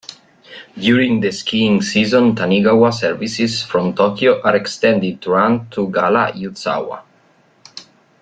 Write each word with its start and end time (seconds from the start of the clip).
During 0.79 1.19
the 1.21 1.31
skiing 1.31 1.79
season, 1.83 2.33
"Tanigawa" 2.35 2.91
services 2.91 3.61
from 3.61 3.93
Tokyo 3.93 4.41
are 4.41 4.55
extended 4.55 5.21
to 5.21 5.29
run 5.29 5.67
to 5.69 5.91
Gala-Yuzawa. 5.91 7.03